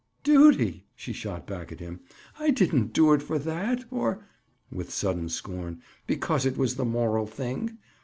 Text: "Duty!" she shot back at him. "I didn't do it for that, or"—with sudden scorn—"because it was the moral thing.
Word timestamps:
"Duty!" 0.23 0.87
she 0.95 1.13
shot 1.13 1.45
back 1.45 1.71
at 1.71 1.79
him. 1.79 1.99
"I 2.39 2.49
didn't 2.49 2.91
do 2.91 3.13
it 3.13 3.21
for 3.21 3.37
that, 3.37 3.83
or"—with 3.91 4.89
sudden 4.91 5.29
scorn—"because 5.29 6.43
it 6.43 6.57
was 6.57 6.73
the 6.75 6.85
moral 6.85 7.27
thing. 7.27 7.77